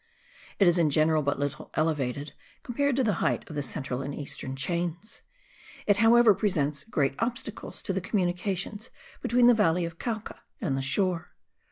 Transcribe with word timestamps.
It 0.57 0.67
is 0.67 0.79
in 0.79 0.89
general 0.89 1.21
but 1.21 1.37
little 1.37 1.69
elevated, 1.75 2.33
compared 2.63 2.95
to 2.95 3.03
the 3.03 3.13
height 3.21 3.47
of 3.47 3.53
the 3.55 3.61
central 3.61 4.01
and 4.01 4.15
eastern 4.15 4.55
chains; 4.55 5.21
it 5.85 5.97
however 5.97 6.33
presents 6.33 6.83
great 6.83 7.13
obstacles 7.19 7.83
to 7.83 7.93
the 7.93 8.01
communications 8.01 8.89
between 9.21 9.45
the 9.45 9.53
valley 9.53 9.85
of 9.85 9.99
Cauca 9.99 10.39
and 10.59 10.75
the 10.75 10.81
shore. 10.81 11.35